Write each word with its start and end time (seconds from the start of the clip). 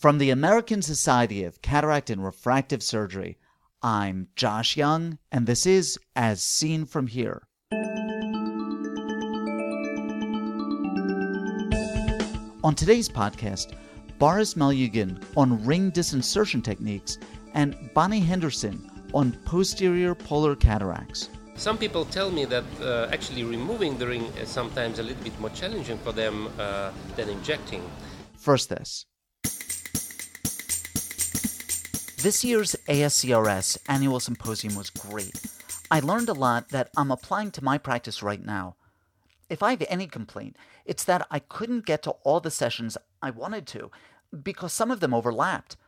From 0.00 0.16
the 0.16 0.30
American 0.30 0.80
Society 0.80 1.44
of 1.44 1.60
Cataract 1.60 2.08
and 2.08 2.24
Refractive 2.24 2.82
Surgery, 2.82 3.36
I'm 3.82 4.28
Josh 4.34 4.74
Young, 4.74 5.18
and 5.30 5.46
this 5.46 5.66
is 5.66 5.98
As 6.16 6.42
Seen 6.42 6.86
From 6.86 7.06
Here. 7.06 7.46
On 12.64 12.74
today's 12.74 13.10
podcast, 13.10 13.74
Boris 14.18 14.54
Malyugin 14.54 15.22
on 15.36 15.62
ring 15.66 15.92
disinsertion 15.92 16.64
techniques 16.64 17.18
and 17.52 17.76
Bonnie 17.92 18.20
Henderson 18.20 18.90
on 19.12 19.32
posterior 19.44 20.14
polar 20.14 20.56
cataracts. 20.56 21.28
Some 21.56 21.76
people 21.76 22.06
tell 22.06 22.30
me 22.30 22.46
that 22.46 22.64
uh, 22.80 23.10
actually 23.12 23.44
removing 23.44 23.98
the 23.98 24.06
ring 24.06 24.24
is 24.40 24.48
sometimes 24.48 24.98
a 24.98 25.02
little 25.02 25.22
bit 25.22 25.38
more 25.38 25.50
challenging 25.50 25.98
for 25.98 26.12
them 26.12 26.48
uh, 26.58 26.90
than 27.16 27.28
injecting. 27.28 27.82
First, 28.38 28.70
this. 28.70 29.04
This 32.22 32.44
year's 32.44 32.76
ASCRS 32.86 33.78
annual 33.88 34.20
symposium 34.20 34.74
was 34.74 34.90
great. 34.90 35.40
I 35.90 36.00
learned 36.00 36.28
a 36.28 36.34
lot 36.34 36.68
that 36.68 36.90
I'm 36.94 37.10
applying 37.10 37.50
to 37.52 37.64
my 37.64 37.78
practice 37.78 38.22
right 38.22 38.44
now. 38.44 38.76
If 39.48 39.62
I 39.62 39.70
have 39.70 39.82
any 39.88 40.06
complaint, 40.06 40.56
it's 40.84 41.02
that 41.04 41.26
I 41.30 41.38
couldn't 41.38 41.86
get 41.86 42.02
to 42.02 42.10
all 42.22 42.38
the 42.40 42.50
sessions 42.50 42.98
I 43.22 43.30
wanted 43.30 43.66
to 43.68 43.90
because 44.42 44.74
some 44.74 44.90
of 44.90 45.00
them 45.00 45.14
overlapped. 45.14 45.78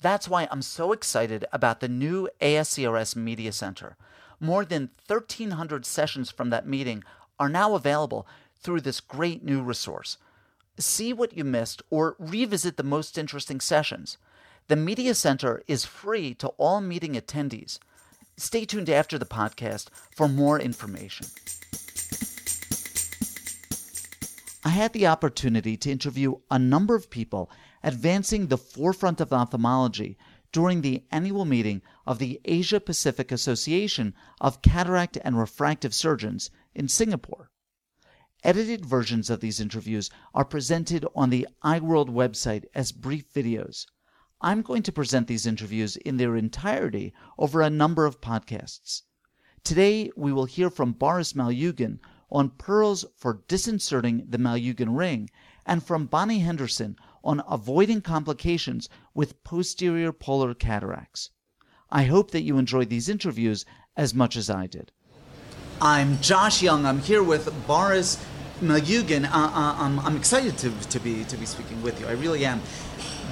That's 0.00 0.28
why 0.28 0.46
I'm 0.52 0.62
so 0.62 0.92
excited 0.92 1.46
about 1.52 1.80
the 1.80 1.88
new 1.88 2.28
ASCRS 2.40 3.16
Media 3.16 3.50
Center. 3.50 3.96
More 4.38 4.64
than 4.64 4.90
1,300 5.08 5.84
sessions 5.84 6.30
from 6.30 6.50
that 6.50 6.64
meeting 6.64 7.02
are 7.40 7.48
now 7.48 7.74
available 7.74 8.24
through 8.54 8.82
this 8.82 9.00
great 9.00 9.42
new 9.42 9.60
resource. 9.60 10.16
See 10.78 11.12
what 11.12 11.36
you 11.36 11.42
missed 11.42 11.82
or 11.90 12.14
revisit 12.20 12.76
the 12.76 12.84
most 12.84 13.18
interesting 13.18 13.58
sessions. 13.58 14.16
The 14.68 14.76
Media 14.76 15.14
Center 15.14 15.62
is 15.66 15.84
free 15.84 16.34
to 16.34 16.48
all 16.50 16.80
meeting 16.80 17.14
attendees. 17.14 17.80
Stay 18.36 18.64
tuned 18.64 18.88
after 18.88 19.18
the 19.18 19.26
podcast 19.26 19.88
for 20.14 20.28
more 20.28 20.58
information. 20.58 21.26
I 24.64 24.68
had 24.68 24.92
the 24.92 25.08
opportunity 25.08 25.76
to 25.78 25.90
interview 25.90 26.36
a 26.48 26.60
number 26.60 26.94
of 26.94 27.10
people 27.10 27.50
advancing 27.82 28.46
the 28.46 28.56
forefront 28.56 29.20
of 29.20 29.32
ophthalmology 29.32 30.16
during 30.52 30.82
the 30.82 31.02
annual 31.10 31.44
meeting 31.44 31.82
of 32.06 32.20
the 32.20 32.40
Asia 32.44 32.78
Pacific 32.78 33.32
Association 33.32 34.14
of 34.40 34.62
Cataract 34.62 35.18
and 35.24 35.36
Refractive 35.36 35.92
Surgeons 35.92 36.50
in 36.72 36.86
Singapore. 36.86 37.50
Edited 38.44 38.86
versions 38.86 39.28
of 39.28 39.40
these 39.40 39.60
interviews 39.60 40.08
are 40.32 40.44
presented 40.44 41.04
on 41.16 41.30
the 41.30 41.48
EyeWorld 41.64 42.08
website 42.08 42.64
as 42.74 42.92
brief 42.92 43.32
videos. 43.34 43.86
I'm 44.42 44.62
going 44.62 44.82
to 44.82 44.92
present 44.92 45.28
these 45.28 45.46
interviews 45.46 45.96
in 45.96 46.16
their 46.16 46.34
entirety 46.34 47.14
over 47.38 47.62
a 47.62 47.70
number 47.70 48.04
of 48.06 48.20
podcasts. 48.20 49.02
Today, 49.62 50.10
we 50.16 50.32
will 50.32 50.46
hear 50.46 50.68
from 50.68 50.92
Boris 50.92 51.34
Malyugin 51.34 52.00
on 52.28 52.50
pearls 52.50 53.04
for 53.16 53.42
disinserting 53.46 54.24
the 54.28 54.38
Malyugin 54.38 54.98
ring 54.98 55.30
and 55.64 55.84
from 55.84 56.06
Bonnie 56.06 56.40
Henderson 56.40 56.96
on 57.22 57.42
avoiding 57.48 58.00
complications 58.00 58.88
with 59.14 59.44
posterior 59.44 60.12
polar 60.12 60.54
cataracts. 60.54 61.30
I 61.88 62.04
hope 62.04 62.32
that 62.32 62.42
you 62.42 62.58
enjoyed 62.58 62.88
these 62.88 63.08
interviews 63.08 63.64
as 63.96 64.12
much 64.12 64.34
as 64.36 64.50
I 64.50 64.66
did. 64.66 64.90
I'm 65.80 66.20
Josh 66.20 66.62
Young. 66.62 66.84
I'm 66.84 66.98
here 66.98 67.22
with 67.22 67.52
Boris 67.68 68.24
Malyugin. 68.60 69.24
Uh, 69.24 69.36
uh, 69.36 69.76
I'm, 69.78 70.00
I'm 70.00 70.16
excited 70.16 70.58
to, 70.58 70.70
to, 70.88 70.98
be, 70.98 71.22
to 71.24 71.36
be 71.36 71.46
speaking 71.46 71.80
with 71.82 72.00
you. 72.00 72.08
I 72.08 72.12
really 72.12 72.44
am. 72.44 72.60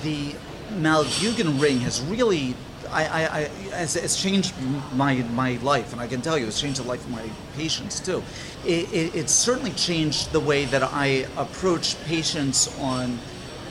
The 0.02 0.34
Malyugin 0.78 1.60
ring 1.60 1.80
has 1.80 2.00
really 2.02 2.54
I, 2.92 3.04
I, 3.04 3.38
I 3.38 3.76
has, 3.76 4.16
changed 4.16 4.54
my 4.94 5.14
my 5.34 5.52
life, 5.62 5.92
and 5.92 6.00
I 6.00 6.06
can 6.06 6.20
tell 6.22 6.36
you, 6.36 6.46
it's 6.46 6.60
changed 6.60 6.80
the 6.80 6.88
life 6.88 7.04
of 7.04 7.10
my 7.10 7.28
patients 7.56 8.00
too. 8.00 8.22
It, 8.64 8.92
it, 8.92 9.14
it's 9.14 9.32
certainly 9.32 9.70
changed 9.72 10.32
the 10.32 10.40
way 10.40 10.64
that 10.66 10.82
I 10.82 11.26
approach 11.36 12.02
patients 12.04 12.68
on 12.80 13.18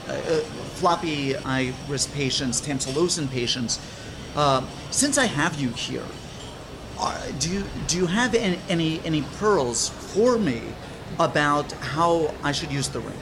uh, 0.08 0.14
uh 0.14 0.40
floppy 0.80 1.36
iris 1.36 2.08
patients, 2.08 2.62
tamsulosin 2.62 3.30
patients. 3.30 3.80
Uh, 4.36 4.66
since 4.92 5.18
I 5.18 5.26
have 5.26 5.60
you 5.60 5.70
here, 5.70 6.06
uh, 7.00 7.32
do 7.40 7.50
you 7.50 7.64
do 7.88 7.98
you 7.98 8.06
have 8.06 8.36
any, 8.36 8.60
any 8.70 9.02
any 9.06 9.22
pearls 9.38 9.90
for 9.90 10.38
me 10.38 10.62
about 11.20 11.72
how 11.74 12.34
I 12.44 12.54
should 12.54 12.72
use 12.72 12.88
the 12.88 13.02
ring? 13.02 13.20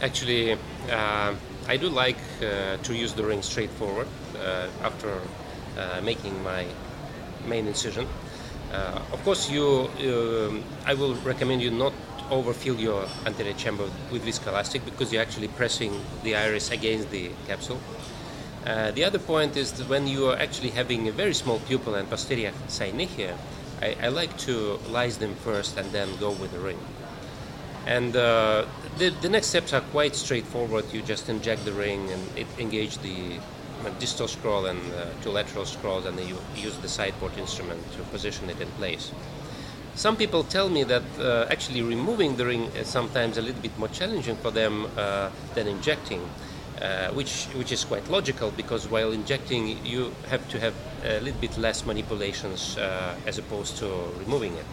Actually 0.00 0.58
uh, 0.90 1.34
I 1.68 1.76
do 1.76 1.88
like 1.88 2.18
uh, 2.40 2.76
to 2.82 2.94
use 2.94 3.12
the 3.12 3.24
ring 3.24 3.42
straightforward 3.42 4.08
uh, 4.36 4.66
after 4.82 5.20
uh, 5.78 6.00
making 6.02 6.42
my 6.42 6.66
main 7.46 7.66
incision. 7.66 8.06
Of 9.12 9.22
course, 9.24 9.50
you, 9.50 9.90
um, 10.00 10.64
I 10.86 10.94
will 10.94 11.14
recommend 11.16 11.60
you 11.60 11.70
not 11.70 11.92
overfill 12.30 12.76
your 12.80 13.06
anterior 13.26 13.52
chamber 13.52 13.84
with 14.10 14.24
viscoelastic 14.24 14.84
because 14.84 15.12
you're 15.12 15.22
actually 15.22 15.48
pressing 15.48 15.92
the 16.22 16.34
iris 16.34 16.70
against 16.70 17.10
the 17.10 17.30
capsule. 17.46 17.78
Uh, 18.66 18.92
the 18.92 19.04
other 19.04 19.18
point 19.18 19.56
is 19.56 19.72
that 19.72 19.88
when 19.88 20.06
you 20.06 20.26
are 20.28 20.38
actually 20.38 20.70
having 20.70 21.08
a 21.08 21.12
very 21.12 21.34
small 21.34 21.58
pupil 21.60 21.94
and 21.94 22.08
posterior 22.08 22.52
synechiae, 22.68 23.36
I, 23.82 23.96
I 24.00 24.08
like 24.08 24.36
to 24.38 24.78
lyse 24.90 25.16
them 25.16 25.34
first 25.34 25.76
and 25.76 25.90
then 25.90 26.08
go 26.16 26.30
with 26.30 26.52
the 26.52 26.60
ring. 26.60 26.78
And 27.86 28.14
uh, 28.14 28.66
the, 28.98 29.10
the 29.10 29.28
next 29.28 29.48
steps 29.48 29.72
are 29.72 29.80
quite 29.80 30.14
straightforward. 30.14 30.84
You 30.92 31.02
just 31.02 31.28
inject 31.28 31.64
the 31.64 31.72
ring 31.72 32.10
and 32.10 32.38
it 32.38 32.46
engage 32.58 32.98
the 32.98 33.40
distal 33.98 34.28
scroll 34.28 34.66
and 34.66 34.78
uh, 34.92 35.06
two 35.22 35.30
lateral 35.30 35.64
scrolls, 35.64 36.06
and 36.06 36.16
then 36.16 36.28
you 36.28 36.38
use 36.54 36.76
the 36.78 36.88
side 36.88 37.14
port 37.18 37.36
instrument 37.38 37.80
to 37.92 38.02
position 38.04 38.48
it 38.48 38.60
in 38.60 38.68
place. 38.78 39.10
Some 39.94 40.16
people 40.16 40.44
tell 40.44 40.68
me 40.68 40.84
that 40.84 41.02
uh, 41.18 41.46
actually 41.50 41.82
removing 41.82 42.36
the 42.36 42.46
ring 42.46 42.70
is 42.76 42.86
sometimes 42.86 43.36
a 43.36 43.42
little 43.42 43.60
bit 43.60 43.76
more 43.78 43.88
challenging 43.88 44.36
for 44.36 44.50
them 44.50 44.86
uh, 44.96 45.30
than 45.54 45.66
injecting. 45.66 46.22
Uh, 46.80 47.12
which 47.12 47.44
which 47.54 47.70
is 47.70 47.84
quite 47.84 48.10
logical 48.10 48.50
because 48.50 48.88
while 48.88 49.12
injecting 49.12 49.78
you 49.86 50.10
have 50.28 50.48
to 50.48 50.58
have 50.58 50.74
a 51.04 51.20
little 51.20 51.40
bit 51.40 51.56
less 51.56 51.86
manipulations 51.86 52.76
uh, 52.76 53.14
as 53.24 53.38
opposed 53.38 53.76
to 53.76 53.86
removing 54.18 54.52
it. 54.54 54.64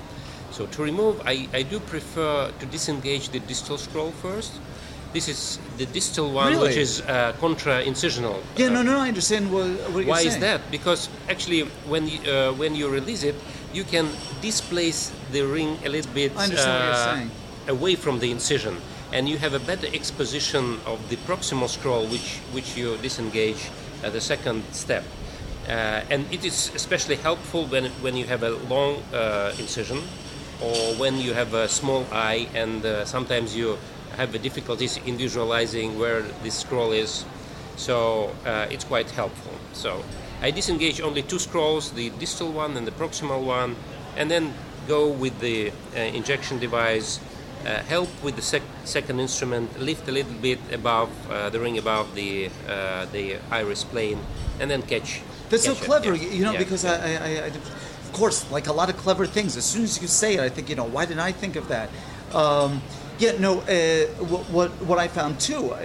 So 0.52 0.66
to 0.66 0.84
remove, 0.84 1.22
I, 1.26 1.48
I 1.54 1.64
do 1.64 1.80
prefer 1.80 2.52
to 2.52 2.66
disengage 2.66 3.30
the 3.30 3.40
distal 3.40 3.78
scroll 3.78 4.12
first. 4.12 4.54
This 5.14 5.28
is 5.28 5.58
the 5.78 5.88
distal 5.88 6.32
one, 6.32 6.54
really? 6.54 6.68
which 6.68 6.78
is 6.78 7.02
uh, 7.02 7.34
contra-incisional. 7.40 8.44
Yeah, 8.58 8.68
uh, 8.68 8.70
no, 8.70 8.82
no, 8.84 9.00
I 9.00 9.08
understand 9.08 9.52
what, 9.52 9.66
what 9.92 10.06
Why 10.06 10.22
is 10.22 10.38
that? 10.38 10.62
Because 10.70 11.10
actually, 11.28 11.62
when 11.88 12.08
you, 12.08 12.20
uh, 12.32 12.54
when 12.54 12.76
you 12.76 12.90
release 12.90 13.24
it, 13.24 13.36
you 13.74 13.84
can 13.84 14.08
displace 14.42 15.12
the 15.32 15.42
ring 15.42 15.78
a 15.84 15.90
little 15.90 16.12
bit 16.14 16.32
uh, 16.38 17.26
away 17.68 17.96
from 17.96 18.20
the 18.20 18.30
incision, 18.30 18.78
and 19.12 19.28
you 19.28 19.40
have 19.40 19.54
a 19.54 19.60
better 19.60 19.88
exposition 19.94 20.80
of 20.86 21.00
the 21.10 21.16
proximal 21.26 21.68
scroll, 21.68 22.06
which 22.08 22.38
which 22.54 22.78
you 22.78 22.98
disengage 22.98 23.70
at 24.04 24.14
the 24.14 24.22
second 24.22 24.64
step. 24.72 25.04
Uh, 25.68 26.02
and 26.10 26.26
it 26.32 26.46
is 26.46 26.72
especially 26.76 27.16
helpful 27.16 27.66
when 27.66 27.86
when 28.02 28.16
you 28.16 28.26
have 28.26 28.44
a 28.44 28.52
long 28.70 29.02
uh, 29.14 29.54
incision 29.60 30.02
or 30.62 30.96
when 30.96 31.18
you 31.18 31.34
have 31.34 31.54
a 31.54 31.68
small 31.68 32.06
eye 32.12 32.48
and 32.54 32.86
uh, 32.86 33.06
sometimes 33.06 33.56
you 33.56 33.78
have 34.18 34.32
difficulties 34.42 34.98
in 35.06 35.18
visualizing 35.18 35.98
where 35.98 36.22
this 36.44 36.56
scroll 36.56 36.92
is. 36.92 37.26
So 37.78 38.32
uh, 38.46 38.68
it's 38.70 38.84
quite 38.84 39.10
helpful. 39.12 39.54
So 39.74 40.04
I 40.42 40.52
disengage 40.52 41.02
only 41.02 41.22
two 41.22 41.40
scrolls, 41.40 41.92
the 41.92 42.10
distal 42.20 42.52
one 42.52 42.76
and 42.78 42.86
the 42.86 42.92
proximal 42.92 43.44
one, 43.44 43.76
and 44.18 44.30
then 44.30 44.54
go 44.88 45.08
with 45.08 45.40
the 45.40 45.72
uh, 45.96 46.00
injection 46.00 46.60
device, 46.60 47.20
uh, 47.66 47.84
help 47.84 48.10
with 48.24 48.36
the 48.36 48.42
sec- 48.42 48.62
second 48.84 49.20
instrument, 49.20 49.80
lift 49.80 50.08
a 50.08 50.12
little 50.12 50.34
bit 50.42 50.60
above 50.72 51.10
uh, 51.30 51.50
the 51.50 51.60
ring 51.60 51.78
above 51.78 52.16
the 52.16 52.50
uh, 52.68 53.06
the 53.12 53.38
iris 53.52 53.84
plane, 53.84 54.20
and 54.60 54.70
then 54.72 54.82
catch. 54.82 55.22
That's 55.50 55.66
catch 55.66 55.78
so 55.78 55.86
clever, 55.86 56.16
yeah. 56.16 56.30
you 56.32 56.44
know, 56.44 56.54
yeah. 56.54 56.60
because 56.60 56.86
I, 56.86 56.96
I, 56.96 57.46
I 57.46 57.52
of 58.10 58.16
course, 58.16 58.50
like 58.52 58.68
a 58.68 58.74
lot 58.74 58.90
of 58.90 58.98
clever 58.98 59.26
things. 59.26 59.56
As 59.56 59.66
soon 59.66 59.84
as 59.84 60.02
you 60.02 60.08
say 60.08 60.36
it, 60.36 60.40
I 60.40 60.50
think, 60.50 60.70
you 60.70 60.76
know, 60.76 60.86
why 60.86 61.06
didn't 61.06 61.20
I 61.20 61.32
think 61.32 61.56
of 61.56 61.68
that? 61.68 61.90
Um, 62.34 62.82
yeah, 63.20 63.34
no. 63.38 63.60
Uh, 63.62 64.08
what 64.26 64.70
what 64.90 64.98
I 64.98 65.08
found 65.08 65.40
too 65.40 65.72
uh, 65.74 65.80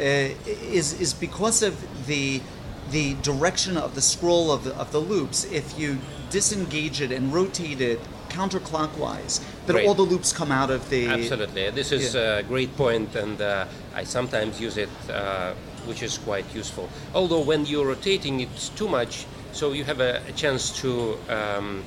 is 0.78 1.00
is 1.00 1.12
because 1.12 1.62
of 1.62 1.74
the 2.06 2.40
the 2.90 3.14
direction 3.22 3.76
of 3.76 3.94
the 3.94 4.00
scroll 4.00 4.52
of 4.52 4.64
the, 4.64 4.74
of 4.76 4.90
the 4.92 5.00
loops. 5.00 5.44
If 5.44 5.78
you 5.78 5.98
disengage 6.30 7.00
it 7.00 7.10
and 7.12 7.32
rotate 7.32 7.80
it 7.80 8.00
counterclockwise, 8.28 9.40
then 9.66 9.76
Great. 9.76 9.86
all 9.88 9.94
the 9.94 10.02
loops 10.12 10.32
come 10.32 10.52
out 10.52 10.70
of 10.70 10.88
the. 10.90 11.08
Absolutely, 11.08 11.70
this 11.70 11.92
is 11.92 12.14
Yeah. 12.14 12.38
a 12.38 12.42
great 12.42 12.76
point, 12.76 13.16
and 13.16 13.40
uh, 13.40 13.66
I 13.94 14.04
sometimes 14.04 14.60
use 14.60 14.76
it, 14.76 14.90
uh, 15.10 15.54
which 15.86 16.02
is 16.02 16.18
quite 16.18 16.46
useful. 16.54 16.88
Although 17.14 17.44
when 17.50 17.66
you're 17.66 17.86
rotating 17.86 18.40
it 18.40 18.70
too 18.76 18.88
much, 18.88 19.26
so 19.52 19.72
you 19.72 19.84
have 19.84 20.00
a, 20.00 20.22
a 20.28 20.32
chance 20.32 20.70
to 20.82 21.16
um, 21.28 21.82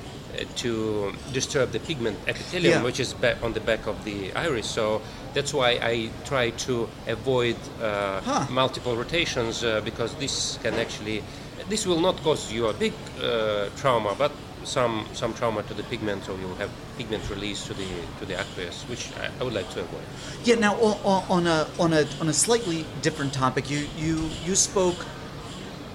to 0.56 1.12
disturb 1.32 1.70
the 1.72 1.78
pigment 1.80 2.16
epithelium, 2.26 2.72
Yeah. 2.78 2.82
which 2.84 3.00
is 3.00 3.14
on 3.42 3.52
the 3.52 3.60
back 3.60 3.86
of 3.86 3.96
the 4.04 4.32
iris. 4.34 4.66
So 4.66 5.00
that's 5.34 5.52
why 5.54 5.70
I 5.82 6.10
try 6.24 6.50
to 6.66 6.88
avoid 7.06 7.56
uh, 7.82 8.20
Huh. 8.20 8.46
multiple 8.50 8.96
rotations 8.96 9.62
uh, 9.64 9.80
because 9.84 10.14
this 10.14 10.58
can 10.62 10.74
actually, 10.74 11.22
this 11.68 11.86
will 11.86 12.00
not 12.00 12.16
cause 12.22 12.52
you 12.52 12.66
a 12.68 12.72
big 12.72 12.92
uh, 13.22 13.68
trauma, 13.76 14.14
but 14.18 14.32
some 14.64 15.04
some 15.14 15.32
trauma 15.34 15.62
to 15.62 15.74
the 15.74 15.82
pigment, 15.84 16.24
so 16.24 16.32
you'll 16.36 16.56
have 16.58 16.70
pigment 16.98 17.22
release 17.30 17.64
to 17.66 17.74
the 17.74 17.86
to 18.18 18.26
the 18.26 18.34
aqueous, 18.34 18.84
which 18.90 19.08
I, 19.16 19.30
I 19.40 19.44
would 19.44 19.54
like 19.54 19.70
to 19.74 19.80
avoid. 19.80 20.02
Yeah. 20.44 20.58
Now, 20.60 20.74
o- 20.80 21.00
o- 21.04 21.24
on 21.30 21.46
a 21.46 21.66
on 21.78 21.92
a 21.92 22.04
on 22.20 22.28
a 22.28 22.32
slightly 22.32 22.84
different 23.02 23.32
topic, 23.32 23.70
you 23.70 23.86
you 23.96 24.28
you 24.46 24.54
spoke 24.56 25.06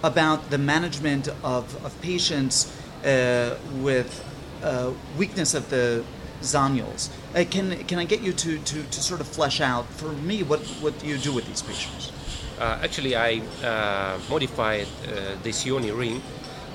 about 0.01 0.49
the 0.49 0.57
management 0.57 1.27
of 1.43 1.63
of 1.85 1.91
patients 2.01 2.67
uh, 3.05 3.55
with 3.83 4.23
uh, 4.63 4.91
weakness 5.17 5.53
of 5.53 5.69
the 5.69 6.03
zonules. 6.41 7.09
Uh, 7.35 7.45
can 7.49 7.83
can 7.87 7.99
I 7.99 8.05
get 8.05 8.21
you 8.21 8.33
to, 8.33 8.57
to, 8.59 8.83
to 8.83 9.01
sort 9.01 9.21
of 9.21 9.27
flesh 9.27 9.61
out 9.61 9.85
for 9.85 10.11
me 10.11 10.43
what 10.43 10.59
what 10.81 10.93
you 11.03 11.17
do 11.17 11.31
with 11.33 11.45
these 11.47 11.61
patients? 11.61 12.11
Uh, 12.59 12.79
actually, 12.83 13.15
I 13.15 13.41
uh, 13.63 14.19
modified 14.29 14.87
uh, 15.07 15.35
the 15.43 15.49
Cionni 15.51 15.91
ring, 15.97 16.21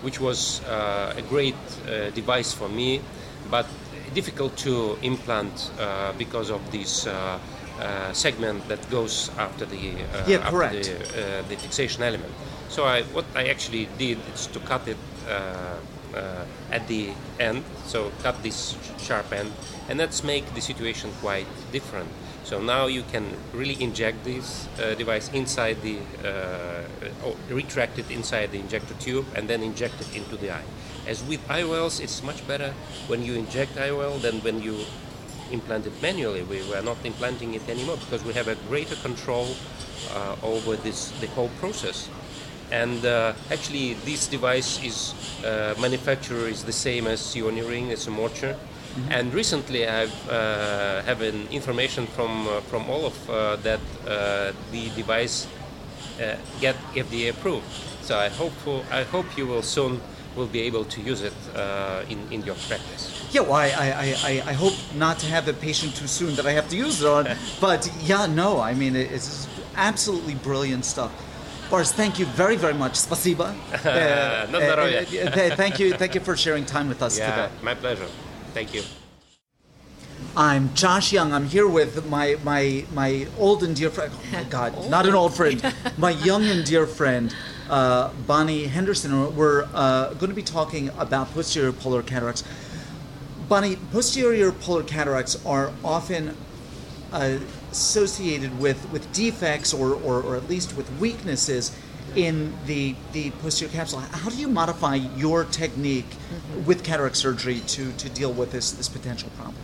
which 0.02 0.20
was 0.20 0.61
uh, 0.64 1.14
a 1.17 1.23
great 1.23 1.55
uh, 1.87 2.11
device 2.11 2.52
for 2.52 2.69
me, 2.69 3.00
but 3.50 3.67
difficult 4.14 4.56
to 4.56 4.99
implant 5.02 5.70
uh, 5.79 6.12
because 6.19 6.50
of 6.50 6.61
this 6.73 7.06
uh, 7.06 7.38
uh, 7.81 8.12
segment 8.12 8.67
that 8.69 8.90
goes 8.90 9.31
after 9.38 9.67
the 9.67 9.76
uh, 9.76 10.25
Yeah, 10.26 10.38
after 10.38 10.50
correct. 10.50 10.85
the, 10.85 11.38
uh, 11.38 11.43
the 11.49 11.56
fixation 11.56 12.02
element. 12.02 12.32
So 12.69 12.85
I, 12.85 13.02
what 13.14 13.25
I 13.37 13.49
actually 13.49 13.88
did 13.99 14.19
is 14.35 14.46
to 14.49 14.61
cut 14.61 14.88
it 14.88 14.96
at 16.70 16.87
the 16.88 17.10
end, 17.38 17.64
so 17.87 18.10
cut 18.22 18.43
this 18.43 18.76
sharp 18.99 19.32
end, 19.32 19.52
and 19.88 19.99
that's 19.99 20.25
make 20.25 20.55
the 20.55 20.60
situation 20.60 21.10
quite 21.20 21.46
different. 21.72 22.08
So 22.49 22.62
now 22.62 22.87
you 22.87 23.02
can 23.12 23.37
really 23.52 23.76
inject 23.82 24.25
this 24.25 24.66
uh, 24.81 24.94
device 24.94 25.31
inside 25.34 25.82
the, 25.82 25.99
uh, 26.25 27.26
or 27.26 27.37
retract 27.50 27.99
it 27.99 28.10
inside 28.10 28.52
the 28.52 28.58
injector 28.58 28.94
tube 28.94 29.26
and 29.34 29.46
then 29.49 29.62
inject 29.62 30.00
it 30.00 30.16
into 30.16 30.37
the 30.37 30.52
eye. 30.52 30.64
As 31.06 31.22
with 31.25 31.46
IOLs, 31.49 32.00
it's 32.00 32.22
much 32.22 32.46
better 32.49 32.72
when 33.06 33.22
you 33.22 33.34
inject 33.34 33.76
IOL 33.76 34.22
than 34.22 34.40
when 34.40 34.62
you 34.62 34.87
implant 35.52 35.87
it 35.87 35.93
manually. 36.00 36.43
We 36.43 36.62
were 36.70 36.81
not 36.81 36.96
implanting 37.04 37.52
it 37.52 37.69
anymore 37.69 37.99
because 37.99 38.25
we 38.25 38.32
have 38.32 38.49
a 38.49 38.56
greater 38.69 38.96
control 38.96 39.54
uh, 40.14 40.37
over 40.43 40.76
this 40.76 41.11
the 41.20 41.26
whole 41.28 41.50
process. 41.61 42.08
And 42.70 43.04
uh, 43.04 43.32
actually, 43.50 43.94
this 44.04 44.26
device 44.26 44.82
is 44.84 45.14
uh, 45.44 45.74
manufacturer 45.80 46.48
is 46.48 46.64
the 46.64 46.72
same 46.72 47.06
as 47.06 47.20
Cionni 47.20 47.66
Ring. 47.68 47.90
It's 47.90 48.06
a 48.06 48.10
Morcher. 48.10 48.56
And 49.10 49.32
recently, 49.32 49.86
I've 49.86 50.28
uh, 50.28 51.02
have 51.02 51.22
an 51.22 51.46
information 51.52 52.06
from 52.08 52.48
uh, 52.48 52.60
from 52.62 52.90
all 52.90 53.06
of 53.06 53.30
uh, 53.30 53.54
that 53.62 53.78
uh, 54.06 54.52
the 54.72 54.90
device 54.96 55.46
uh, 56.20 56.34
get 56.60 56.74
FDA 56.94 57.30
approved. 57.30 57.64
So 58.02 58.18
I 58.18 58.28
hope 58.28 58.52
for, 58.64 58.82
I 58.90 59.04
hope 59.04 59.26
you 59.38 59.46
will 59.46 59.62
soon 59.62 60.00
will 60.34 60.46
be 60.48 60.62
able 60.62 60.84
to 60.84 61.00
use 61.00 61.22
it 61.22 61.34
uh, 61.54 62.02
in 62.10 62.18
in 62.32 62.42
your 62.44 62.56
practice. 62.68 63.28
Yeah, 63.30 63.42
well, 63.42 63.54
I, 63.54 63.68
I, 63.68 64.14
I, 64.24 64.42
I- 64.50 64.54
hope 64.54 64.74
not 64.96 65.18
to 65.20 65.26
have 65.26 65.46
a 65.48 65.52
patient 65.52 65.94
too 65.94 66.06
soon 66.08 66.34
that 66.36 66.46
I 66.46 66.52
have 66.52 66.68
to 66.70 66.76
use 66.76 67.00
it 67.02 67.06
on. 67.08 67.28
but 67.60 67.88
yeah, 68.02 68.26
no, 68.26 68.60
I 68.60 68.74
mean, 68.74 68.96
it- 68.96 69.12
it's 69.12 69.46
absolutely 69.76 70.34
brilliant 70.34 70.84
stuff. 70.84 71.12
Boris, 71.69 71.91
thank 71.91 72.19
you 72.19 72.25
very, 72.25 72.55
very 72.55 72.73
much. 72.73 72.94
Spasiba. 72.94 73.55
Uh, 73.73 74.47
No 74.51 74.59
здоровья. 74.59 75.01
uh, 75.01 75.29
uh, 75.29 75.55
thank 75.55 75.79
you, 75.79 75.94
thank 75.94 76.13
you 76.15 76.21
for 76.21 76.35
sharing 76.38 76.65
time 76.65 76.88
with 76.88 77.01
us 77.01 77.17
Yeah, 77.17 77.29
today. 77.29 77.50
my 77.63 77.73
pleasure. 77.73 78.07
Thank 78.53 78.73
you. 78.73 78.83
I'm 80.35 80.73
Josh 80.73 81.11
Young. 81.13 81.31
I'm 81.33 81.45
here 81.45 81.67
with 81.67 82.05
my 82.09 82.38
my 82.44 82.85
my 82.94 83.27
old 83.38 83.63
and 83.63 83.75
dear 83.75 83.89
friend. 83.91 84.11
Oh 84.13 84.25
my 84.33 84.44
God, 84.45 84.89
not 84.89 85.05
an 85.05 85.13
old 85.13 85.33
friend. 85.35 85.61
My 85.97 86.09
young 86.11 86.44
and 86.45 86.65
dear 86.65 86.88
friend, 86.88 87.33
uh, 87.69 88.09
Bonnie 88.25 88.65
Henderson. 88.65 89.35
We're 89.35 89.67
uh, 89.73 90.13
going 90.15 90.29
to 90.29 90.35
be 90.35 90.41
talking 90.41 90.89
about 90.97 91.31
posterior 91.33 91.71
polar 91.71 92.01
cataracts. 92.01 92.44
Bonnie, 93.47 93.75
posterior 93.91 94.51
polar 94.51 94.83
cataracts 94.83 95.38
are 95.45 95.71
often 95.83 96.35
uh, 97.11 97.38
associated 97.70 98.58
with, 98.58 98.90
with 98.90 99.10
defects 99.12 99.74
or, 99.74 99.94
or, 99.94 100.22
or 100.22 100.36
at 100.36 100.48
least 100.48 100.76
with 100.76 100.90
weaknesses 100.98 101.76
in 102.16 102.54
the, 102.66 102.94
the 103.12 103.30
posterior 103.32 103.72
capsule. 103.72 104.00
How 104.00 104.30
do 104.30 104.36
you 104.36 104.48
modify 104.48 104.94
your 104.94 105.44
technique 105.44 106.08
with 106.66 106.82
cataract 106.82 107.16
surgery 107.16 107.60
to, 107.60 107.92
to 107.92 108.08
deal 108.08 108.32
with 108.32 108.52
this, 108.52 108.72
this 108.72 108.88
potential 108.88 109.30
problem? 109.36 109.56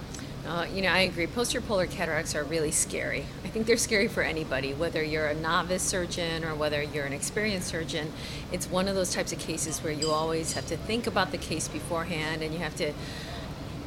Uh, 0.46 0.66
you 0.72 0.82
know, 0.82 0.90
I 0.90 1.00
agree. 1.00 1.26
Posterior 1.26 1.66
polar 1.66 1.86
cataracts 1.86 2.34
are 2.34 2.44
really 2.44 2.70
scary. 2.70 3.24
I 3.44 3.48
think 3.48 3.66
they're 3.66 3.78
scary 3.78 4.08
for 4.08 4.22
anybody, 4.22 4.74
whether 4.74 5.02
you're 5.02 5.26
a 5.26 5.34
novice 5.34 5.82
surgeon 5.82 6.44
or 6.44 6.54
whether 6.54 6.82
you're 6.82 7.06
an 7.06 7.14
experienced 7.14 7.68
surgeon. 7.68 8.12
It's 8.52 8.68
one 8.68 8.86
of 8.86 8.94
those 8.94 9.12
types 9.12 9.32
of 9.32 9.38
cases 9.38 9.82
where 9.82 9.92
you 9.92 10.10
always 10.10 10.52
have 10.52 10.66
to 10.66 10.76
think 10.76 11.06
about 11.06 11.32
the 11.32 11.38
case 11.38 11.66
beforehand 11.66 12.42
and 12.42 12.52
you 12.52 12.60
have 12.60 12.76
to 12.76 12.92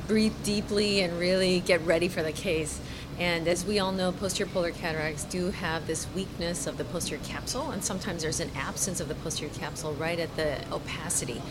breathe 0.07 0.33
deeply 0.43 1.01
and 1.01 1.19
really 1.19 1.59
get 1.59 1.79
ready 1.81 2.07
for 2.07 2.23
the 2.23 2.31
case. 2.31 2.81
And 3.19 3.47
as 3.47 3.65
we 3.65 3.79
all 3.79 3.91
know, 3.91 4.11
posterior 4.11 4.51
polar 4.53 4.71
cataracts 4.71 5.23
do 5.23 5.49
have 5.49 5.87
this 5.87 6.07
weakness 6.13 6.67
of 6.67 6.77
the 6.77 6.83
posterior 6.85 7.23
capsule, 7.23 7.71
and 7.71 7.83
sometimes 7.83 8.21
there's 8.21 8.39
an 8.39 8.51
absence 8.55 8.99
of 8.99 9.07
the 9.07 9.15
posterior 9.15 9.51
capsule 9.55 9.93
right 9.93 10.19
at 10.19 10.35
the 10.35 10.57
opacity. 10.71 11.41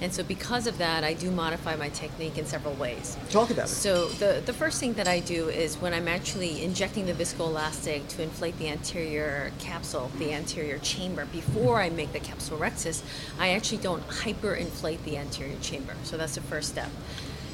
And 0.00 0.12
so, 0.12 0.22
because 0.22 0.66
of 0.66 0.78
that, 0.78 1.02
I 1.02 1.14
do 1.14 1.30
modify 1.30 1.74
my 1.74 1.88
technique 1.88 2.38
in 2.38 2.46
several 2.46 2.74
ways. 2.74 3.16
Talk 3.30 3.50
about 3.50 3.64
it. 3.64 3.68
So 3.68 4.08
the, 4.08 4.42
the 4.44 4.52
first 4.52 4.78
thing 4.78 4.92
that 4.94 5.08
I 5.08 5.20
do 5.20 5.48
is 5.48 5.76
when 5.76 5.92
I'm 5.94 6.06
actually 6.06 6.62
injecting 6.62 7.06
the 7.06 7.14
viscoelastic 7.14 8.06
to 8.08 8.22
inflate 8.22 8.56
the 8.58 8.68
anterior 8.68 9.50
capsule, 9.58 10.10
the 10.18 10.32
anterior 10.32 10.78
chamber, 10.78 11.24
before 11.26 11.80
I 11.80 11.90
make 11.90 12.12
the 12.12 12.20
capsulorhexis, 12.20 13.02
I 13.38 13.50
actually 13.50 13.78
don't 13.78 14.06
hyperinflate 14.08 15.02
the 15.04 15.16
anterior 15.16 15.58
chamber. 15.60 15.94
So 16.04 16.16
that's 16.16 16.34
the 16.36 16.42
first 16.42 16.68
step. 16.68 16.90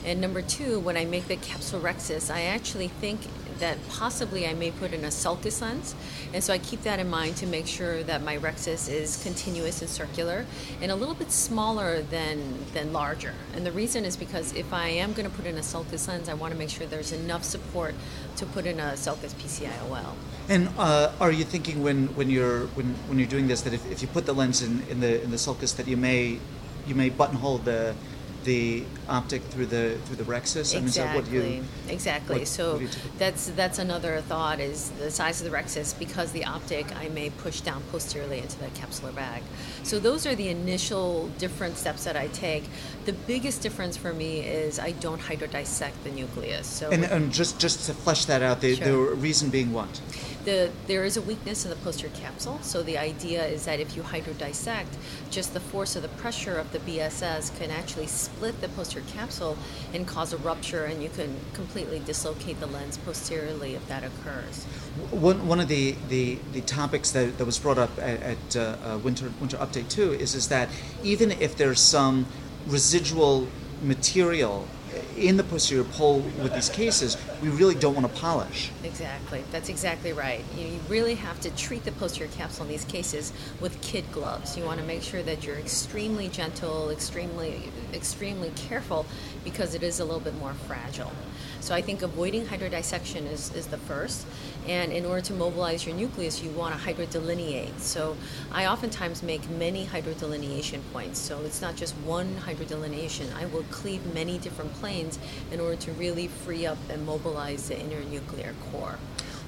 And 0.04 0.20
number 0.20 0.43
two, 0.43 0.81
when 0.81 0.96
I 0.96 1.04
make 1.04 1.28
the 1.28 1.37
capsulorhexis, 1.37 2.32
I 2.32 2.43
actually 2.43 2.88
think 2.88 3.20
that 3.62 3.78
possibly 3.88 4.44
I 4.49 4.54
may 4.54 4.72
put 4.72 4.93
in 4.93 5.04
a 5.04 5.10
sulcus 5.10 5.62
lens. 5.62 5.94
And 6.34 6.43
so 6.43 6.52
I 6.52 6.58
keep 6.58 6.82
that 6.82 6.99
in 6.99 7.08
mind 7.08 7.37
to 7.37 7.46
make 7.46 7.69
sure 7.69 8.02
that 8.02 8.20
my 8.22 8.37
rhexis 8.37 8.90
is 8.90 9.22
continuous 9.22 9.81
and 9.81 9.88
circular 9.88 10.46
and 10.81 10.90
a 10.90 10.96
little 10.96 11.14
bit 11.14 11.31
smaller 11.31 12.02
than, 12.02 12.58
than 12.72 12.93
larger. 12.93 13.34
And 13.54 13.64
the 13.64 13.70
reason 13.70 14.04
is 14.04 14.16
because 14.16 14.52
if 14.54 14.72
I 14.72 14.88
am 14.88 15.12
going 15.12 15.31
to 15.31 15.37
put 15.37 15.46
in 15.46 15.58
a 15.58 15.62
sulcus 15.62 16.08
lens, 16.08 16.28
I 16.28 16.34
want 16.34 16.52
to 16.52 16.58
make 16.58 16.70
sure 16.70 16.88
there's 16.88 17.12
enough 17.12 17.44
support 17.44 17.94
to 18.37 18.46
put 18.46 18.66
in 18.66 18.81
a 18.81 18.96
sulcus 18.96 19.32
PCIOL. 19.34 20.14
And 20.48 20.69
uh, 20.76 21.12
are 21.20 21.31
you 21.31 21.44
thinking 21.44 21.84
when, 21.84 22.08
when 22.16 22.28
you're 22.31 22.66
when, 22.75 22.87
when 23.06 23.19
you're 23.19 23.28
doing 23.28 23.46
this 23.46 23.62
that 23.62 23.72
if, 23.72 23.88
if 23.93 24.02
you 24.02 24.08
put 24.08 24.26
the 24.26 24.32
lens 24.32 24.60
in, 24.60 24.82
in 24.90 24.98
the 24.98 25.22
in 25.22 25.31
the 25.31 25.38
sulcus 25.38 25.72
that 25.75 25.86
you 25.86 25.96
may 25.96 26.41
you 26.86 26.96
may 26.96 27.10
buttonhole 27.10 27.58
the 27.58 27.94
the 28.44 28.84
optic 29.08 29.43
through 29.44 29.67
the 29.67 29.96
through 30.06 30.17
the 30.17 30.25
rhexis? 30.25 30.75
I 30.75 30.79
mean, 30.79 30.89
is 30.89 30.94
that 30.96 31.15
what 31.15 31.25
Exactly. 31.27 31.56
you- 31.56 31.65
exactly. 31.89 32.39
what- 32.41 32.49
so 32.49 32.79
what 32.79 32.99
that's 33.19 33.46
that's 33.56 33.79
another 33.79 34.20
thought 34.22 34.61
is 34.61 34.91
the 34.99 35.11
size 35.11 35.41
of 35.41 35.51
the 35.51 35.56
rhexis 35.56 35.99
because 35.99 36.32
the 36.32 36.44
optic 36.44 36.87
I 36.96 37.08
may 37.08 37.31
push 37.31 37.61
down 37.61 37.82
posteriorly 37.91 38.39
into 38.39 38.58
that 38.61 38.75
capsular 38.75 39.15
bag. 39.15 39.43
So 39.82 39.99
those 39.99 40.27
are 40.27 40.34
the 40.34 40.49
initial 40.49 41.29
different 41.39 41.77
steps 41.79 42.05
that 42.05 42.17
I 42.17 42.29
take. 42.29 42.65
The 43.05 43.13
biggest 43.13 43.63
difference 43.63 43.96
for 43.96 44.13
me 44.13 44.41
is 44.41 44.79
I 44.79 44.93
don't 44.93 45.20
hydrodissect 45.20 45.93
the 46.05 46.11
nucleus. 46.11 46.67
So 46.67 46.91
And, 46.91 47.05
and 47.05 47.32
just 47.32 47.58
just 47.58 47.87
to 47.87 47.94
flesh 47.94 48.25
that 48.27 48.43
out, 48.43 48.61
the, 48.61 48.75
the 48.77 48.96
reason 48.96 49.51
being 49.51 49.72
what? 49.72 50.01
The, 50.44 50.70
there 50.87 51.05
is 51.05 51.17
a 51.17 51.22
weakness 51.22 51.65
in 51.65 51.70
the 51.70 51.77
posterior 51.77 52.15
capsule. 52.17 52.58
So 52.63 52.82
the 52.82 52.99
idea 52.99 53.44
is 53.44 53.65
that 53.65 53.81
if 53.81 53.96
you 53.96 54.03
hydrodissect, 54.03 54.87
just 55.31 55.55
the 55.55 55.61
force 55.61 55.96
of 55.96 56.03
the 56.03 56.08
pressure 56.08 56.56
of 56.56 56.72
the 56.72 56.79
BSS 56.81 57.56
can 57.58 57.70
actually 57.70 58.06
split 58.06 58.61
the 58.61 58.69
posterior 58.69 59.06
capsule 59.08 59.56
and 59.93 60.06
cause 60.06 60.32
a 60.32 60.37
rupture, 60.39 60.84
and 60.84 61.03
you 61.03 61.08
can 61.08 61.37
completely 61.55 62.01
dislocate 62.01 62.61
the 62.61 62.67
lens 62.67 62.99
posteriorly 62.99 63.75
if 63.75 63.87
that 63.89 64.05
occurs. 64.05 64.65
One, 65.11 65.46
one 65.46 65.61
of 65.61 65.69
the, 65.69 65.94
the, 66.08 66.39
the 66.53 66.61
topics 66.63 67.11
that, 67.13 67.39
that 67.39 67.44
was 67.44 67.58
brought 67.58 67.79
up 67.79 67.96
at, 67.99 68.22
at 68.22 68.56
uh, 68.56 68.77
uh, 68.84 68.99
Winter 68.99 69.32
Winter 69.41 69.56
Update 69.56 69.89
Two 69.89 70.13
is 70.13 70.34
is 70.34 70.49
that 70.49 70.69
even 71.03 71.32
if 71.32 71.56
there's 71.56 71.81
some 71.81 72.27
residual 72.67 73.49
material 73.82 74.67
in 75.17 75.37
the 75.37 75.44
posterior 75.44 75.84
pole 75.84 76.20
with 76.43 76.55
these 76.55 76.69
cases, 76.69 77.17
we 77.43 77.49
really 77.49 77.75
don't 77.75 77.94
want 77.94 78.06
to 78.06 78.20
polish. 78.20 78.70
Exactly. 78.84 79.43
That's 79.51 79.69
exactly 79.69 80.13
right. 80.13 80.44
You, 80.56 80.79
really 80.89 81.15
have 81.15 81.41
to 81.41 81.51
treat 81.51 81.84
the 81.84 81.93
posterior 81.93 82.31
capsule 82.32 82.65
in 82.65 82.70
these 82.70 82.84
cases 82.84 83.32
with 83.61 83.81
kid 83.81 84.05
gloves. 84.13 84.56
You 84.58 84.65
want 84.65 84.79
to 84.79 84.87
make 84.87 85.03
sure 85.03 85.22
that 85.22 85.44
you're 85.44 85.56
extremely 85.56 86.29
gentle, 86.29 86.91
extremely, 86.91 87.70
extremely 87.94 88.51
careful 88.56 89.06
because 89.43 89.75
it 89.75 89.82
is 89.82 90.01
a 90.01 90.05
little 90.05 90.20
bit 90.20 90.37
more 90.39 90.53
fragile. 90.53 91.11
So 91.61 91.75
I 91.75 91.81
think 91.81 92.03
avoiding 92.03 92.44
hydrodissection 92.44 93.31
is, 93.31 93.55
is 93.55 93.69
the 93.69 93.79
first. 93.79 94.27
And 94.67 94.93
in 94.93 95.06
order 95.06 95.22
to 95.22 95.32
mobilize 95.32 95.87
your 95.87 95.96
nucleus, 95.96 96.43
you 96.43 96.51
want 96.51 96.75
to 96.75 96.81
hydrodelineate. 96.81 97.79
So 97.79 98.17
I 98.51 98.67
oftentimes 98.67 99.22
make 99.22 99.49
many 99.49 99.87
hydrodelineation 99.87 100.81
points. 100.93 101.19
So 101.19 101.41
it's 101.44 101.63
not 101.63 101.77
just 101.77 101.94
one 101.99 102.34
hydrodelineation. 102.37 103.34
I 103.34 103.46
will 103.46 103.65
cleave 103.70 104.13
many 104.13 104.39
different 104.39 104.75
planes 104.75 105.19
in 105.51 105.61
order 105.61 105.77
to 105.77 105.93
really 105.93 106.29
free 106.29 106.67
up 106.67 106.79
and 106.91 107.06
mobilize 107.06 107.31
the 107.32 107.79
inner 107.79 108.03
nuclear 108.05 108.55
core. 108.70 108.98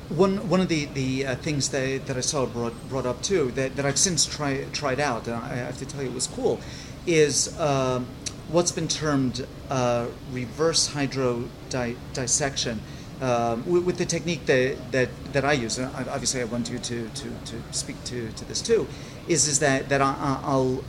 One, 0.09 0.49
one 0.49 0.61
of 0.61 0.69
the, 0.69 0.87
the 0.87 1.27
uh, 1.27 1.35
things 1.37 1.71
that, 1.71 2.07
that 2.07 2.17
I 2.17 2.21
saw 2.21 2.47
brought, 2.47 2.89
brought 2.89 3.07
up 3.07 3.23
too, 3.23 3.51
that, 3.53 3.77
that 3.77 3.87
I've 3.87 3.99
since 3.99 4.27
try, 4.27 4.65
tried 4.73 5.01
out, 5.01 5.27
and 5.27 5.37
I 5.37 5.57
have 5.57 5.79
to 5.79 5.87
tell 5.87 6.03
you 6.03 6.09
it 6.09 6.15
was 6.15 6.27
cool, 6.27 6.61
is 7.07 7.59
uh, 7.59 8.01
what's 8.49 8.73
been 8.73 8.89
termed 8.89 9.47
uh, 9.71 10.07
reverse 10.31 10.91
hydrodissection. 10.91 12.79
Um, 13.21 13.65
with, 13.65 13.85
with, 13.85 13.97
the 13.99 14.05
technique 14.05 14.45
that, 14.47 14.77
that, 14.93 15.09
that 15.33 15.45
I 15.45 15.53
use, 15.53 15.79
and 15.79 15.89
obviously 16.09 16.41
I 16.41 16.45
want 16.45 16.69
you 16.69 16.79
to, 16.79 17.09
to, 17.09 17.31
to 17.31 17.63
speak 17.71 18.03
to, 18.05 18.31
to 18.33 18.45
this 18.45 18.61
too, 18.61 18.89
is, 19.29 19.47
is 19.47 19.61
that, 19.61 19.89
that 19.89 20.03
I, 20.03 20.41
I'll, 20.43 20.85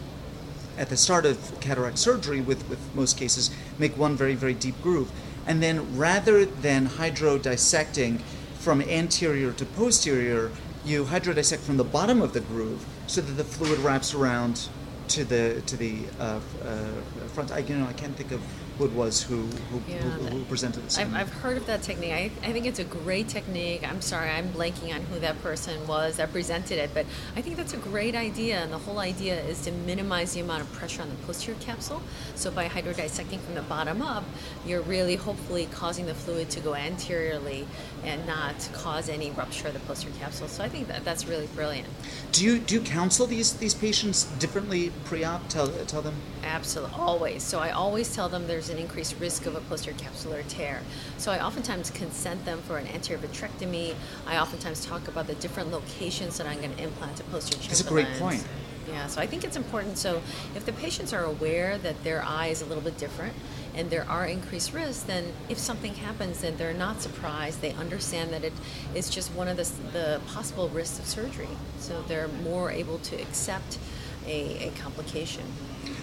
at 0.78 0.90
the 0.90 0.98
start 0.98 1.26
of 1.26 1.60
cataract 1.62 2.00
surgery, 2.00 2.42
with, 2.42 2.68
with 2.68 2.80
most 2.96 3.18
cases, 3.18 3.52
make 3.78 3.96
one 3.96 4.16
very, 4.18 4.36
very 4.36 4.54
deep 4.54 4.82
groove. 4.82 5.12
And 5.48 5.62
then 5.62 5.98
rather 5.98 6.46
than 6.46 6.88
hydrodissecting 6.88 8.22
from 8.60 8.82
anterior 8.82 9.52
to 9.54 9.66
posterior, 9.66 10.52
you 10.84 11.06
hydrodissect 11.06 11.60
from 11.60 11.78
the 11.78 11.84
bottom 11.84 12.22
of 12.22 12.34
the 12.34 12.42
groove 12.42 12.86
so 13.08 13.22
that 13.22 13.34
the 13.34 13.44
fluid 13.44 13.80
wraps 13.80 14.14
around 14.14 14.70
to 15.10 15.24
the 15.24 15.62
to 15.68 15.78
the 15.78 16.00
uh, 16.20 16.40
uh, 16.64 16.88
front. 17.34 17.52
I 17.52 17.60
you 17.60 17.78
know 17.78 17.86
I 17.86 17.94
can't 17.94 18.16
think 18.16 18.32
of 18.32 18.42
who 18.78 18.86
it 18.86 18.92
was 18.92 19.24
who 19.24 19.44
who, 19.72 19.82
yeah, 19.88 19.98
who, 19.98 20.38
who 20.38 20.44
presented 20.46 20.84
this. 20.84 20.98
I've, 20.98 21.14
I've, 21.14 21.32
heard 21.32 21.58
of 21.58 21.66
that 21.68 21.82
technique. 21.82 22.12
I, 22.12 22.32
I 22.44 22.52
think 22.52 22.66
it's 22.66 22.80
a 22.80 22.84
great 22.84 23.28
technique. 23.28 23.88
I'm 23.88 24.02
sorry, 24.02 24.30
I'm 24.30 24.50
blanking 24.50 24.94
on 24.94 25.02
who 25.02 25.20
that 25.20 25.42
person 25.42 25.86
was 25.88 26.18
that 26.18 26.32
presented 26.32 26.78
it, 26.78 26.92
but 26.94 27.06
I 27.36 27.42
think 27.42 27.58
that's 27.58 27.74
a 27.74 27.78
great 27.78 28.16
idea. 28.16 28.58
And 28.60 28.72
the 28.72 28.78
whole 28.78 29.00
idea 29.00 29.40
is 29.42 29.62
to 29.64 29.72
minimize 29.72 30.34
the 30.34 30.42
amount 30.42 30.62
of 30.62 30.72
pressure 30.74 31.02
on 31.02 31.10
the 31.10 31.16
posterior 31.26 31.60
capsule. 31.62 32.02
So 32.36 32.52
by 32.52 32.68
hydrodissecting 32.68 33.40
from 33.40 33.56
the 33.56 33.62
bottom 33.64 34.02
up, 34.02 34.24
you're 34.66 34.82
really 34.82 35.16
hopefully 35.16 35.68
causing 35.72 36.06
the 36.06 36.16
fluid 36.16 36.50
to 36.52 36.60
go 36.60 36.76
anteriorly 36.76 37.68
and 38.04 38.26
not 38.28 38.70
cause 38.74 39.10
any 39.10 39.32
rupture 39.32 39.68
of 39.68 39.74
the 39.74 39.80
posterior 39.82 40.18
capsule. 40.18 40.48
So 40.48 40.64
I 40.64 40.70
think 40.70 40.88
that 40.88 41.04
that's 41.06 41.28
really 41.28 41.48
brilliant. 41.48 41.88
Do 42.32 42.44
you 42.44 42.60
do 42.60 42.76
you 42.76 42.82
counsel 42.82 43.26
these 43.28 43.54
these 43.54 43.74
patients 43.74 44.26
differently 44.40 44.92
pre-op? 45.06 45.48
Tell 45.50 45.70
tell 45.86 46.02
them. 46.02 46.16
Absolutely, 46.44 46.96
always. 47.00 47.44
So 47.44 47.60
I 47.60 47.72
always 47.72 48.14
tell 48.14 48.30
them 48.30 48.48
there's 48.48 48.65
an 48.70 48.78
increased 48.78 49.16
risk 49.20 49.46
of 49.46 49.56
a 49.56 49.62
posterior 49.62 49.98
capsular 49.98 50.44
tear. 50.48 50.82
So 51.18 51.32
I 51.32 51.44
oftentimes 51.44 51.90
consent 51.92 52.46
them 52.46 52.62
for 52.64 52.78
an 52.78 52.88
anterior 52.88 53.22
vitrectomy. 53.22 53.96
I 54.26 54.38
oftentimes 54.38 54.86
talk 54.86 55.08
about 55.08 55.28
the 55.28 55.36
different 55.36 55.72
locations 55.72 56.38
that 56.38 56.48
I'm 56.48 56.58
going 56.58 56.76
to 56.76 56.84
implant 56.84 57.20
a 57.20 57.24
posterior 57.24 57.68
That's 57.68 57.82
a 57.82 57.88
great 57.88 58.08
lens. 58.08 58.20
point. 58.20 58.48
Yeah, 58.88 59.08
so 59.08 59.20
I 59.20 59.26
think 59.26 59.44
it's 59.44 59.58
important. 59.58 59.98
So 59.98 60.22
if 60.56 60.66
the 60.66 60.74
patients 60.74 61.12
are 61.12 61.24
aware 61.24 61.78
that 61.80 62.04
their 62.04 62.24
eye 62.24 62.48
is 62.48 62.62
a 62.62 62.66
little 62.66 62.84
bit 62.84 62.98
different 62.98 63.34
and 63.74 63.90
there 63.90 64.08
are 64.08 64.26
increased 64.26 64.74
risks, 64.74 65.04
then 65.04 65.34
if 65.50 65.58
something 65.58 65.96
happens, 65.96 66.42
then 66.42 66.56
they're 66.58 66.74
not 66.74 67.02
surprised. 67.02 67.62
They 67.62 67.74
understand 67.74 68.32
that 68.32 68.44
it 68.44 68.54
is 68.94 69.10
just 69.10 69.34
one 69.34 69.48
of 69.48 69.58
the, 69.58 69.70
the 69.92 70.22
possible 70.28 70.70
risks 70.70 71.00
of 71.00 71.06
surgery. 71.08 71.50
So 71.80 72.04
they're 72.04 72.28
more 72.28 72.72
able 72.72 73.00
to 73.00 73.16
accept 73.22 73.80
a, 74.28 74.68
a 74.68 74.72
complication. 74.82 75.44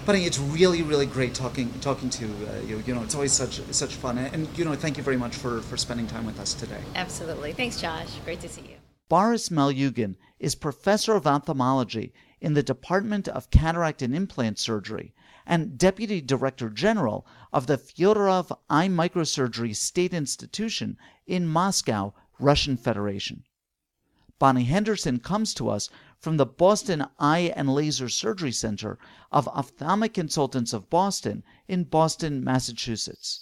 But 0.05 0.17
it's 0.17 0.39
really, 0.39 0.83
really 0.83 1.07
great 1.07 1.35
talking 1.35 1.73
talking 1.81 2.11
to 2.11 2.25
uh, 2.25 2.61
you. 2.67 2.83
You 2.87 2.95
know, 2.95 3.03
it's 3.03 3.15
always 3.15 3.33
such 3.33 3.61
such 3.71 3.95
fun, 3.95 4.19
and 4.19 4.49
you 4.57 4.65
know, 4.65 4.75
thank 4.75 4.97
you 4.97 5.03
very 5.03 5.17
much 5.17 5.37
for 5.37 5.61
for 5.63 5.77
spending 5.77 6.07
time 6.07 6.27
with 6.27 6.39
us 6.41 6.55
today. 6.55 6.81
Absolutely, 6.95 7.53
thanks, 7.53 7.81
Josh. 7.81 8.11
Great 8.25 8.41
to 8.41 8.49
see 8.49 8.63
you. 8.63 8.77
Boris 9.09 9.51
Malyugin 9.51 10.17
is 10.39 10.55
professor 10.55 11.15
of 11.15 11.27
ophthalmology 11.27 12.13
in 12.41 12.55
the 12.55 12.63
Department 12.63 13.29
of 13.29 13.51
Cataract 13.51 14.03
and 14.03 14.15
Implant 14.17 14.59
Surgery 14.59 15.15
and 15.47 15.77
Deputy 15.77 16.21
Director 16.21 16.71
General 16.71 17.27
of 17.53 17.67
the 17.67 17.77
Fyodorov 17.77 18.57
Eye 18.71 18.89
Microsurgery 18.89 19.77
State 19.77 20.15
Institution 20.15 20.97
in 21.27 21.47
Moscow, 21.47 22.15
Russian 22.39 22.77
Federation. 22.77 23.45
Bonnie 24.39 24.65
Henderson 24.65 25.21
comes 25.21 25.55
to 25.55 25.69
us 25.69 25.89
from 26.23 26.37
the 26.37 26.47
Boston 26.47 27.05
Eye 27.19 27.53
and 27.57 27.69
Laser 27.69 28.09
Surgery 28.09 28.53
Center 28.53 28.97
of 29.33 29.49
Ophthalmic 29.49 30.15
Consultants 30.15 30.73
of 30.73 30.89
Boston 30.89 31.43
in 31.67 31.83
Boston, 31.83 32.45
Massachusetts. 32.45 33.41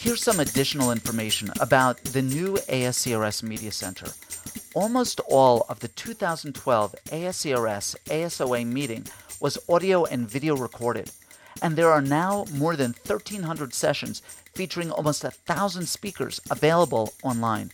Here's 0.00 0.22
some 0.22 0.40
additional 0.40 0.90
information 0.90 1.50
about 1.60 1.98
the 2.04 2.22
new 2.22 2.56
ASCRS 2.68 3.42
Media 3.42 3.72
Center. 3.72 4.08
Almost 4.74 5.20
all 5.28 5.66
of 5.68 5.80
the 5.80 5.88
2012 5.88 6.94
ASCRS 7.06 7.96
ASOA 8.06 8.66
meeting 8.66 9.06
was 9.44 9.58
audio 9.68 10.06
and 10.06 10.26
video 10.26 10.56
recorded, 10.56 11.10
and 11.60 11.76
there 11.76 11.90
are 11.90 12.00
now 12.00 12.46
more 12.50 12.76
than 12.76 12.94
1,300 13.04 13.74
sessions 13.74 14.22
featuring 14.54 14.90
almost 14.90 15.22
a 15.22 15.30
thousand 15.30 15.86
speakers 15.86 16.40
available 16.50 17.12
online. 17.22 17.70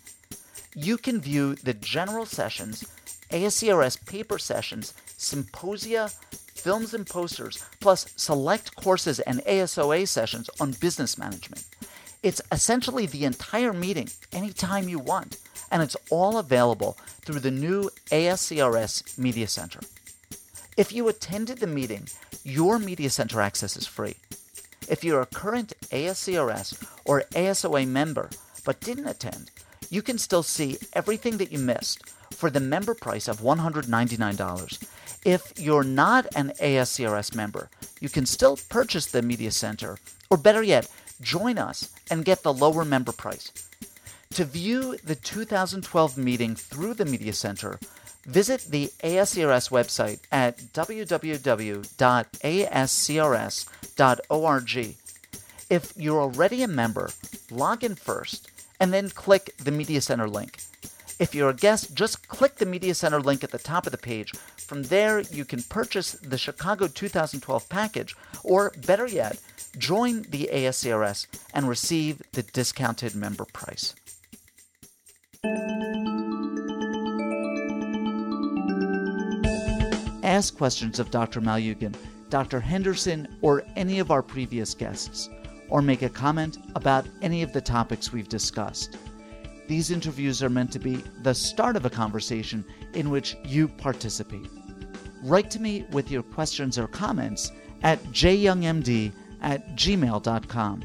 You 0.75 0.97
can 0.97 1.21
view 1.21 1.55
the 1.55 1.75
general 1.75 2.27
sessions, 2.27 2.83
ASCRS 3.31 4.05
paper 4.05 4.37
sessions, 4.37 4.95
symposia, 5.17 6.11
films 6.57 6.93
and 6.93 7.07
posters, 7.07 7.65
plus 7.79 8.12
select 8.17 8.75
courses 8.75 9.21
and 9.21 9.39
ASOA 9.47 10.09
sessions 10.09 10.50
on 10.59 10.73
business 10.73 11.17
management. 11.17 11.65
It's 12.25 12.43
essentially 12.50 13.07
the 13.07 13.27
entire 13.27 13.73
meeting 13.73 14.09
anytime 14.33 14.89
you 14.89 14.99
want, 14.99 15.37
and 15.71 15.85
it's 15.85 15.97
all 16.11 16.39
available 16.39 16.99
through 17.25 17.39
the 17.39 17.53
new 17.53 17.91
ASCRS 18.11 19.17
Media 19.17 19.47
Center. 19.47 19.79
If 20.80 20.94
you 20.94 21.08
attended 21.08 21.58
the 21.58 21.66
meeting, 21.66 22.08
your 22.42 22.78
Media 22.78 23.10
Center 23.10 23.42
access 23.42 23.76
is 23.76 23.87
free. 23.87 24.16
If 24.88 25.04
you're 25.04 25.20
a 25.20 25.26
current 25.26 25.75
ASCRS 25.90 26.82
or 27.04 27.25
ASOA 27.34 27.87
member 27.87 28.30
but 28.64 28.80
didn't 28.80 29.06
attend, 29.06 29.50
you 29.90 30.00
can 30.00 30.16
still 30.16 30.42
see 30.42 30.78
everything 30.94 31.37
that 31.37 31.52
you 31.52 31.58
missed 31.58 32.08
for 32.30 32.49
the 32.49 32.60
member 32.60 32.94
price 32.94 33.28
of 33.28 33.42
$199. 33.42 34.88
If 35.22 35.52
you're 35.58 35.84
not 35.84 36.26
an 36.34 36.52
ASCRS 36.58 37.34
member, 37.34 37.68
you 38.00 38.08
can 38.08 38.25
still 38.25 38.58
purchase 38.70 39.04
the 39.04 39.20
Media 39.20 39.50
Center, 39.50 39.99
or 40.30 40.38
better 40.38 40.62
yet, 40.62 40.88
join 41.20 41.58
us 41.58 41.90
and 42.10 42.25
get 42.25 42.42
the 42.42 42.54
lower 42.54 42.87
member 42.87 43.12
price. 43.12 43.52
To 44.30 44.46
view 44.46 44.96
the 45.04 45.14
2012 45.14 46.16
meeting 46.16 46.54
through 46.54 46.94
the 46.94 47.04
Media 47.04 47.34
Center, 47.34 47.78
visit 48.25 48.67
the 48.71 48.93
ASCRS 49.03 49.71
website 49.71 50.21
at 50.31 50.59
www.ascrs.org. 50.59 51.37
If 55.71 55.93
you're 55.97 56.21
already 56.21 56.62
a 56.62 56.69
member, 56.69 57.11
log 57.50 57.85
in 57.85 57.95
first 57.95 58.50
and 58.81 58.93
then 58.93 59.11
click 59.11 59.55
the 59.59 59.71
Media 59.71 60.00
Center 60.00 60.29
link. 60.29 60.59
If 61.21 61.35
you're 61.35 61.50
a 61.50 61.55
guest, 61.55 61.95
just 61.95 62.29
click 62.29 62.57
the 62.57 62.65
Media 62.65 62.95
Center 62.95 63.21
link 63.21 63.45
at 63.45 63.50
the 63.50 63.59
top 63.59 63.85
of 63.85 63.93
the 63.93 63.99
page. 63.99 64.33
From 64.57 64.85
there, 64.85 65.21
you 65.21 65.45
can 65.45 65.62
purchase 65.62 66.12
the 66.12 66.39
Chicago 66.39 66.89
2012 66.89 67.69
package, 67.69 68.17
or 68.43 68.73
better 68.87 69.07
yet, 69.07 69.39
join 69.77 70.23
the 70.23 70.49
ASCRS 70.50 71.27
and 71.53 71.69
receive 71.69 72.23
the 72.33 72.43
discounted 72.43 73.15
member 73.15 73.45
price. 73.45 73.95
Ask 80.30 80.56
questions 80.56 81.00
of 81.00 81.10
Dr. 81.10 81.40
Malyugin, 81.40 81.92
Dr. 82.28 82.60
Henderson, 82.60 83.26
or 83.42 83.64
any 83.75 83.99
of 83.99 84.12
our 84.12 84.22
previous 84.22 84.75
guests, 84.75 85.28
or 85.68 85.82
make 85.82 86.02
a 86.02 86.08
comment 86.08 86.58
about 86.76 87.04
any 87.20 87.42
of 87.42 87.52
the 87.52 87.60
topics 87.60 88.12
we've 88.12 88.28
discussed. 88.28 88.96
These 89.66 89.90
interviews 89.90 90.40
are 90.40 90.49
meant 90.49 90.70
to 90.70 90.78
be 90.78 91.02
the 91.22 91.34
start 91.34 91.75
of 91.75 91.84
a 91.84 91.90
conversation 91.90 92.64
in 92.94 93.10
which 93.10 93.38
you 93.44 93.66
participate. 93.66 94.49
Write 95.25 95.50
to 95.50 95.60
me 95.60 95.84
with 95.90 96.12
your 96.12 96.22
questions 96.22 96.78
or 96.78 96.87
comments 96.87 97.50
at 97.82 98.00
jyoungmd 98.12 99.10
at 99.42 99.75
gmail.com. 99.75 100.84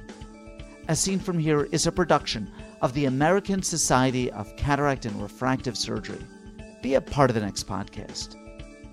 As 0.87 0.99
Seen 0.99 1.19
From 1.19 1.37
Here 1.37 1.65
is 1.71 1.85
a 1.85 1.91
production 1.91 2.51
of 2.81 2.95
the 2.95 3.05
American 3.05 3.61
Society 3.61 4.31
of 4.31 4.55
Cataract 4.57 5.05
and 5.05 5.21
Refractive 5.21 5.77
Surgery. 5.77 6.25
Be 6.81 6.95
a 6.95 7.01
part 7.01 7.29
of 7.29 7.35
the 7.35 7.41
next 7.41 7.67
podcast. 7.67 8.37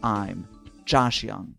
I'm 0.02 0.48
Josh 0.84 1.22
Young. 1.22 1.54